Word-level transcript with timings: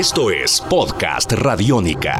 Esto 0.00 0.30
es 0.30 0.62
Podcast 0.62 1.30
Radiónica. 1.32 2.18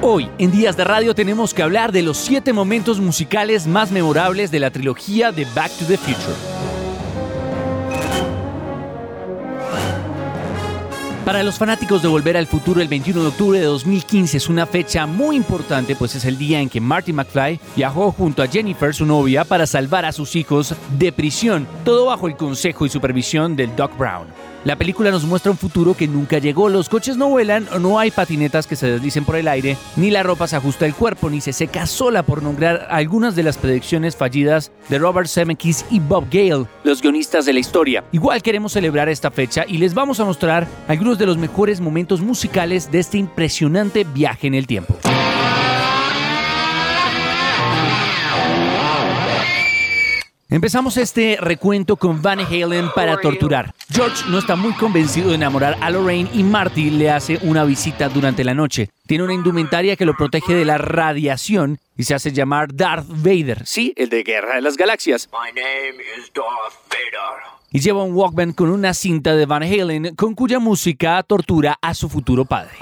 Hoy, 0.00 0.30
en 0.38 0.50
Días 0.50 0.78
de 0.78 0.84
Radio, 0.84 1.14
tenemos 1.14 1.52
que 1.52 1.62
hablar 1.62 1.92
de 1.92 2.00
los 2.00 2.16
siete 2.16 2.54
momentos 2.54 3.00
musicales 3.00 3.66
más 3.66 3.90
memorables 3.90 4.50
de 4.50 4.60
la 4.60 4.70
trilogía 4.70 5.30
de 5.30 5.44
Back 5.54 5.70
to 5.72 5.84
the 5.84 5.98
Future. 5.98 6.55
Para 11.26 11.42
los 11.42 11.58
fanáticos 11.58 12.02
de 12.02 12.08
Volver 12.08 12.36
al 12.36 12.46
Futuro, 12.46 12.80
el 12.80 12.86
21 12.86 13.20
de 13.20 13.26
octubre 13.26 13.58
de 13.58 13.64
2015 13.64 14.36
es 14.36 14.48
una 14.48 14.64
fecha 14.64 15.06
muy 15.06 15.34
importante, 15.34 15.96
pues 15.96 16.14
es 16.14 16.24
el 16.24 16.38
día 16.38 16.60
en 16.60 16.68
que 16.68 16.80
Marty 16.80 17.12
McFly 17.12 17.58
viajó 17.74 18.12
junto 18.12 18.44
a 18.44 18.46
Jennifer, 18.46 18.94
su 18.94 19.04
novia, 19.04 19.44
para 19.44 19.66
salvar 19.66 20.04
a 20.04 20.12
sus 20.12 20.36
hijos 20.36 20.76
de 20.96 21.10
prisión, 21.10 21.66
todo 21.84 22.06
bajo 22.06 22.28
el 22.28 22.36
consejo 22.36 22.86
y 22.86 22.90
supervisión 22.90 23.56
del 23.56 23.74
Doc 23.74 23.98
Brown. 23.98 24.28
La 24.66 24.74
película 24.74 25.12
nos 25.12 25.24
muestra 25.24 25.52
un 25.52 25.56
futuro 25.56 25.96
que 25.96 26.08
nunca 26.08 26.38
llegó. 26.38 26.68
Los 26.68 26.88
coches 26.88 27.16
no 27.16 27.28
vuelan, 27.28 27.68
no 27.80 28.00
hay 28.00 28.10
patinetas 28.10 28.66
que 28.66 28.74
se 28.74 28.90
deslicen 28.90 29.24
por 29.24 29.36
el 29.36 29.46
aire, 29.46 29.76
ni 29.94 30.10
la 30.10 30.24
ropa 30.24 30.48
se 30.48 30.56
ajusta 30.56 30.86
al 30.86 30.94
cuerpo, 30.96 31.30
ni 31.30 31.40
se 31.40 31.52
seca 31.52 31.86
sola, 31.86 32.24
por 32.24 32.42
nombrar 32.42 32.88
algunas 32.90 33.36
de 33.36 33.44
las 33.44 33.58
predicciones 33.58 34.16
fallidas 34.16 34.72
de 34.88 34.98
Robert 34.98 35.28
Zemeckis 35.28 35.84
y 35.88 36.00
Bob 36.00 36.24
Gale, 36.32 36.66
los 36.82 37.00
guionistas 37.00 37.46
de 37.46 37.52
la 37.52 37.60
historia. 37.60 38.02
Igual 38.10 38.42
queremos 38.42 38.72
celebrar 38.72 39.08
esta 39.08 39.30
fecha 39.30 39.64
y 39.68 39.78
les 39.78 39.94
vamos 39.94 40.18
a 40.18 40.24
mostrar 40.24 40.66
algunos 40.88 41.16
de 41.16 41.26
los 41.26 41.38
mejores 41.38 41.80
momentos 41.80 42.20
musicales 42.20 42.90
de 42.90 42.98
este 42.98 43.18
impresionante 43.18 44.02
viaje 44.02 44.48
en 44.48 44.54
el 44.54 44.66
tiempo. 44.66 44.98
Empezamos 50.48 50.96
este 50.96 51.38
recuento 51.40 51.96
con 51.96 52.22
Van 52.22 52.38
Halen 52.38 52.90
para 52.94 53.16
torturar. 53.16 53.74
George 53.90 54.24
no 54.28 54.38
está 54.38 54.54
muy 54.54 54.72
convencido 54.74 55.30
de 55.30 55.34
enamorar 55.34 55.76
a 55.80 55.90
Lorraine 55.90 56.30
y 56.32 56.44
Marty 56.44 56.90
le 56.90 57.10
hace 57.10 57.40
una 57.42 57.64
visita 57.64 58.08
durante 58.08 58.44
la 58.44 58.54
noche. 58.54 58.90
Tiene 59.08 59.24
una 59.24 59.34
indumentaria 59.34 59.96
que 59.96 60.06
lo 60.06 60.14
protege 60.14 60.54
de 60.54 60.64
la 60.64 60.78
radiación 60.78 61.80
y 61.96 62.04
se 62.04 62.14
hace 62.14 62.30
llamar 62.30 62.72
Darth 62.72 63.08
Vader. 63.08 63.66
Sí, 63.66 63.92
el 63.96 64.08
de 64.08 64.22
Guerra 64.22 64.54
de 64.54 64.62
las 64.62 64.76
Galaxias. 64.76 65.28
Y 67.72 67.80
lleva 67.80 68.04
un 68.04 68.14
Walkman 68.14 68.52
con 68.52 68.70
una 68.70 68.94
cinta 68.94 69.34
de 69.34 69.46
Van 69.46 69.64
Halen 69.64 70.14
con 70.14 70.36
cuya 70.36 70.60
música 70.60 71.20
tortura 71.24 71.76
a 71.82 71.92
su 71.92 72.08
futuro 72.08 72.44
padre. 72.44 72.76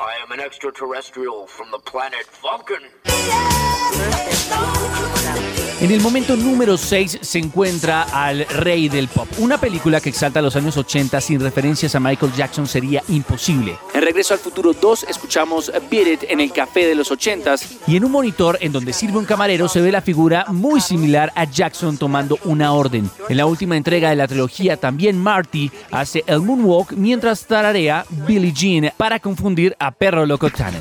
En 5.85 5.91
el 5.91 6.01
momento 6.01 6.35
número 6.35 6.79
6 6.79 7.19
se 7.21 7.39
encuentra 7.39 8.05
al 8.05 8.47
rey 8.47 8.89
del 8.89 9.07
pop. 9.07 9.29
Una 9.37 9.59
película 9.59 10.01
que 10.01 10.09
exalta 10.09 10.41
los 10.41 10.57
años 10.57 10.79
80 10.79 11.21
sin 11.21 11.41
referencias 11.41 11.95
a 11.95 12.01
Michael 12.01 12.33
Jackson 12.33 12.67
sería 12.67 13.03
imposible. 13.09 13.77
En 13.93 14.01
Regreso 14.01 14.33
al 14.33 14.41
Futuro 14.41 14.73
2 14.73 15.05
escuchamos 15.11 15.71
Beat 15.91 16.07
It 16.07 16.31
en 16.31 16.41
el 16.41 16.53
café 16.53 16.87
de 16.87 16.95
los 16.95 17.13
80s 17.13 17.81
y 17.87 17.97
en 17.97 18.07
un 18.07 18.13
monitor 18.13 18.57
en 18.63 18.73
donde 18.73 18.95
sirve 18.95 19.19
un 19.19 19.27
camarero 19.27 19.69
se 19.69 19.83
ve 19.83 19.93
la 19.93 20.01
figura 20.01 20.47
muy 20.49 20.81
similar 20.81 21.31
a 21.35 21.45
Jackson 21.45 21.99
tomando 21.99 22.39
una 22.45 22.73
orden. 22.73 23.11
En 23.29 23.37
la 23.37 23.45
última 23.45 23.77
entrega 23.77 24.09
de 24.09 24.17
la 24.17 24.27
trilogía 24.27 24.79
también 24.79 25.19
Marty 25.19 25.71
hace 25.91 26.25
el 26.27 26.41
moonwalk 26.41 26.93
mientras 26.93 27.45
tararea 27.45 28.07
Billie 28.27 28.55
Jean 28.55 28.91
para 28.97 29.21
confundir 29.21 29.77
a 29.79 29.91
Perro 29.91 30.25
Loco 30.25 30.49
Tannen. 30.49 30.81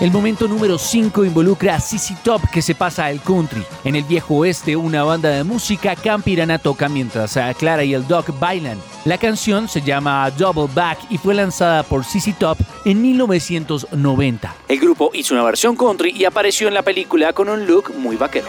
El 0.00 0.10
momento 0.10 0.48
número 0.48 0.78
5 0.78 1.26
involucra 1.26 1.74
a 1.74 1.80
CC 1.80 2.16
Top 2.24 2.40
que 2.50 2.62
se 2.62 2.74
pasa 2.74 3.04
al 3.04 3.20
country. 3.20 3.62
En 3.84 3.96
el 3.96 4.04
viejo 4.04 4.36
oeste, 4.36 4.74
una 4.74 5.04
banda 5.04 5.28
de 5.28 5.44
música 5.44 5.94
campirana 5.94 6.58
toca 6.58 6.88
mientras 6.88 7.38
Clara 7.58 7.84
y 7.84 7.92
el 7.92 8.08
Doc 8.08 8.38
bailan. 8.40 8.78
La 9.04 9.18
canción 9.18 9.68
se 9.68 9.82
llama 9.82 10.30
Double 10.30 10.72
Back 10.74 11.00
y 11.10 11.18
fue 11.18 11.34
lanzada 11.34 11.82
por 11.82 12.06
CC 12.06 12.32
Top 12.32 12.56
en 12.86 13.02
1990. 13.02 14.54
El 14.68 14.80
grupo 14.80 15.10
hizo 15.12 15.34
una 15.34 15.44
versión 15.44 15.76
country 15.76 16.14
y 16.16 16.24
apareció 16.24 16.68
en 16.68 16.74
la 16.74 16.82
película 16.82 17.34
con 17.34 17.50
un 17.50 17.66
look 17.66 17.94
muy 17.94 18.16
vaquero. 18.16 18.46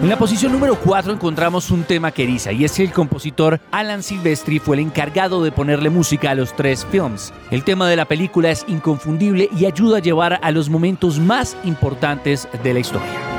En 0.00 0.08
la 0.08 0.16
posición 0.16 0.52
número 0.52 0.76
4 0.76 1.12
encontramos 1.12 1.70
un 1.70 1.84
tema 1.84 2.10
que 2.10 2.22
eriza 2.22 2.52
y 2.52 2.64
es 2.64 2.72
que 2.72 2.82
el 2.82 2.90
compositor 2.90 3.60
Alan 3.70 4.02
Silvestri 4.02 4.58
fue 4.58 4.76
el 4.76 4.82
encargado 4.82 5.44
de 5.44 5.52
ponerle 5.52 5.90
música 5.90 6.30
a 6.30 6.34
los 6.34 6.56
tres 6.56 6.86
films. 6.90 7.34
El 7.50 7.64
tema 7.64 7.86
de 7.86 7.96
la 7.96 8.06
película 8.06 8.50
es 8.50 8.64
inconfundible 8.66 9.50
y 9.54 9.66
ayuda 9.66 9.98
a 9.98 10.00
llevar 10.00 10.40
a 10.42 10.50
los 10.52 10.70
momentos 10.70 11.18
más 11.18 11.54
importantes 11.64 12.48
de 12.62 12.72
la 12.72 12.80
historia. 12.80 13.29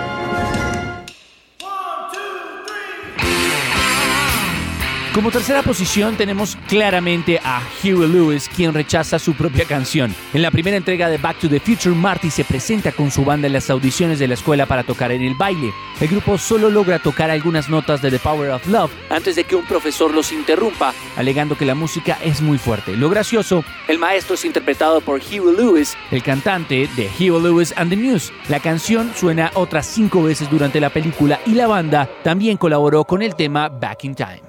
Como 5.13 5.29
tercera 5.29 5.61
posición 5.61 6.15
tenemos 6.15 6.57
claramente 6.69 7.41
a 7.43 7.61
Huey 7.83 8.07
Lewis, 8.07 8.47
quien 8.47 8.73
rechaza 8.73 9.19
su 9.19 9.33
propia 9.33 9.65
canción. 9.65 10.15
En 10.33 10.41
la 10.41 10.51
primera 10.51 10.77
entrega 10.77 11.09
de 11.09 11.17
Back 11.17 11.37
to 11.39 11.49
the 11.49 11.59
Future, 11.59 11.93
Marty 11.93 12.29
se 12.29 12.45
presenta 12.45 12.93
con 12.93 13.11
su 13.11 13.25
banda 13.25 13.47
en 13.47 13.51
las 13.51 13.69
audiciones 13.69 14.19
de 14.19 14.29
la 14.29 14.35
escuela 14.35 14.65
para 14.67 14.83
tocar 14.83 15.11
en 15.11 15.21
el 15.21 15.35
baile. 15.35 15.73
El 15.99 16.07
grupo 16.07 16.37
solo 16.37 16.69
logra 16.69 16.97
tocar 16.97 17.29
algunas 17.29 17.67
notas 17.67 18.01
de 18.01 18.09
The 18.09 18.19
Power 18.19 18.51
of 18.51 18.65
Love 18.67 18.89
antes 19.09 19.35
de 19.35 19.43
que 19.43 19.57
un 19.57 19.65
profesor 19.65 20.13
los 20.13 20.31
interrumpa, 20.31 20.93
alegando 21.17 21.57
que 21.57 21.65
la 21.65 21.75
música 21.75 22.17
es 22.23 22.41
muy 22.41 22.57
fuerte. 22.57 22.95
Lo 22.95 23.09
gracioso, 23.09 23.65
el 23.89 23.99
maestro 23.99 24.35
es 24.35 24.45
interpretado 24.45 25.01
por 25.01 25.19
Huey 25.19 25.57
Lewis, 25.57 25.97
el 26.11 26.23
cantante 26.23 26.87
de 26.95 27.09
Huey 27.19 27.41
Lewis 27.41 27.73
and 27.75 27.89
the 27.89 27.97
News. 27.97 28.31
La 28.47 28.61
canción 28.61 29.11
suena 29.13 29.51
otras 29.55 29.87
cinco 29.87 30.23
veces 30.23 30.49
durante 30.49 30.79
la 30.79 30.89
película 30.89 31.41
y 31.45 31.51
la 31.51 31.67
banda 31.67 32.09
también 32.23 32.55
colaboró 32.55 33.03
con 33.03 33.21
el 33.21 33.35
tema 33.35 33.67
Back 33.67 34.05
in 34.05 34.15
Time. 34.15 34.41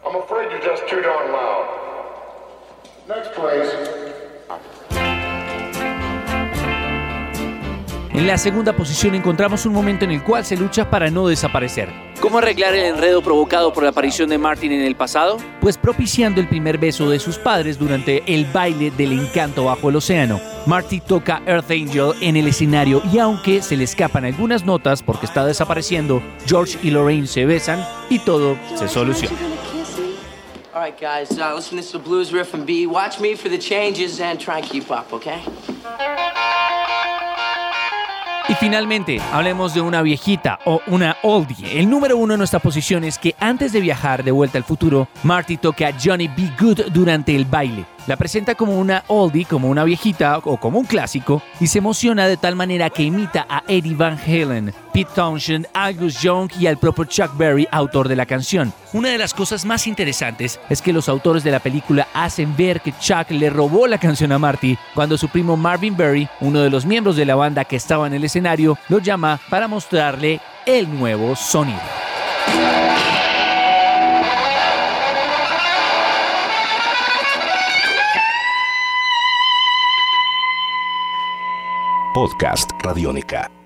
En 8.15 8.29
la 8.29 8.39
segunda 8.39 8.73
posición 8.73 9.17
encontramos 9.17 9.67
un 9.67 9.73
momento 9.73 10.05
en 10.05 10.13
el 10.13 10.23
cual 10.23 10.45
se 10.45 10.57
lucha 10.57 10.89
para 10.89 11.11
no 11.11 11.27
desaparecer. 11.27 11.89
¿Cómo 12.21 12.39
arreglar 12.39 12.73
el 12.73 12.85
enredo 12.85 13.21
provocado 13.21 13.73
por 13.73 13.83
la 13.83 13.89
aparición 13.89 14.29
de 14.29 14.39
Martin 14.39 14.71
en 14.71 14.83
el 14.83 14.95
pasado? 14.95 15.39
Pues 15.61 15.77
propiciando 15.77 16.41
el 16.41 16.47
primer 16.47 16.79
beso 16.79 17.11
de 17.11 17.19
sus 17.19 17.37
padres 17.37 17.81
durante 17.81 18.23
el 18.33 18.45
baile 18.45 18.93
del 18.93 19.13
encanto 19.13 19.65
bajo 19.65 19.89
el 19.89 19.97
océano. 19.97 20.41
Marty 20.67 21.01
toca 21.01 21.43
Earth 21.47 21.73
Angel 21.73 22.13
en 22.21 22.37
el 22.37 22.47
escenario 22.47 23.03
y 23.13 23.19
aunque 23.19 23.61
se 23.61 23.77
le 23.77 23.83
escapan 23.83 24.25
algunas 24.25 24.65
notas 24.65 25.03
porque 25.03 25.27
está 25.27 25.45
desapareciendo, 25.45 26.23
George 26.47 26.79
y 26.81 26.91
Lorraine 26.91 27.27
se 27.27 27.45
besan 27.45 27.85
y 28.09 28.21
todo 28.21 28.57
se 28.77 28.87
soluciona. 28.87 29.52
Right, 30.83 30.99
guys, 31.01 31.39
uh, 31.39 31.55
listen 31.55 31.79
to 31.79 31.83
this 31.83 31.93
blues 32.03 32.33
riff 32.33 32.55
and 32.55 32.67
B. 32.67 32.89
Watch 32.89 33.21
me 33.21 33.37
for 33.37 33.49
the 33.49 33.57
changes 33.57 34.21
and 34.21 34.37
try 34.37 34.59
and 34.59 34.69
keep 34.69 34.91
up, 34.91 35.13
okay? 35.13 35.41
Y 38.49 38.55
finalmente, 38.57 39.21
hablemos 39.33 39.75
de 39.75 39.81
una 39.81 40.03
viejita 40.03 40.59
o 40.65 40.81
una 40.89 41.17
oldie. 41.23 41.79
El 41.79 41.89
número 41.89 42.17
uno 42.17 42.35
en 42.35 42.39
nuestra 42.39 42.59
posición 42.59 43.05
es 43.05 43.17
que 43.17 43.37
antes 43.39 43.73
de 43.73 43.81
viajar 43.81 44.25
de 44.25 44.33
vuelta 44.33 44.59
al 44.59 44.65
futuro, 44.65 45.07
Marty 45.23 45.57
toca 45.57 45.93
Johnny 46.03 46.27
B. 46.27 46.51
Good 46.59 46.91
durante 46.93 47.37
el 47.37 47.45
baile. 47.45 47.85
La 48.07 48.17
presenta 48.17 48.57
como 48.57 48.79
una 48.79 49.05
oldie, 49.07 49.45
como 49.45 49.69
una 49.69 49.85
viejita 49.85 50.39
o 50.39 50.57
como 50.57 50.81
un 50.81 50.87
clásico, 50.87 51.41
y 51.61 51.69
se 51.69 51.79
emociona 51.79 52.27
de 52.27 52.37
tal 52.37 52.57
manera 52.57 52.91
que 52.91 53.05
imita 53.05 53.47
a 53.49 53.63
Eddie 53.69 53.95
Van 53.95 54.19
Halen, 54.19 54.75
Pete 54.93 55.11
Townshend, 55.15 55.69
Angus 55.73 56.21
Young 56.21 56.51
y 56.59 56.67
al 56.67 56.79
propio 56.79 57.05
Chuck 57.05 57.37
Berry, 57.37 57.69
autor 57.71 58.09
de 58.09 58.17
la 58.17 58.27
canción. 58.27 58.73
Una 58.93 59.11
de 59.11 59.19
las 59.19 59.33
cosas 59.35 59.65
más 59.65 59.87
interesantes 59.87 60.59
es 60.69 60.83
que 60.83 60.93
los 60.93 61.09
autores 61.09 61.45
de 61.45 61.53
la 61.53 61.61
película 61.61 62.09
hacen 62.13 62.57
ver 62.57 62.81
que 62.81 62.93
Chuck 62.99 63.31
le 63.31 63.51
robó 63.51 63.87
la 63.87 63.99
canción 63.99 64.33
a 64.33 64.39
Marty 64.39 64.77
cuando 64.95 65.17
su 65.17 65.29
primo 65.29 65.57
Marvin 65.57 65.97
Berry, 65.97 66.29
uno 66.41 66.61
de 66.61 66.71
los 66.71 66.85
miembros 66.85 67.15
de 67.15 67.25
la 67.25 67.37
banda 67.37 67.65
que 67.65 67.77
estaba 67.77 68.09
en 68.09 68.15
el 68.15 68.25
escenario, 68.25 68.77
lo 68.89 68.99
llama 68.99 69.41
para 69.49 69.69
mostrarle 69.69 70.41
el 70.67 70.93
nuevo 70.93 71.37
sonido. 71.37 71.81
Podcast 82.15 82.73
Radiónica. 82.85 83.62